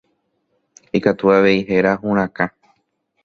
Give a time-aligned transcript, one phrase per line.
[0.99, 2.51] Ikatu avei héra hurakã.